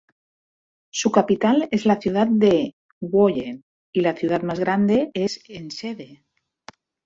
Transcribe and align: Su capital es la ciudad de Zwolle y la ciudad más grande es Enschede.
Su 0.91 1.11
capital 1.11 1.67
es 1.69 1.85
la 1.85 2.01
ciudad 2.01 2.25
de 2.25 2.75
Zwolle 2.99 3.61
y 3.93 4.01
la 4.01 4.15
ciudad 4.15 4.41
más 4.41 4.59
grande 4.59 5.11
es 5.13 5.43
Enschede. 5.47 6.25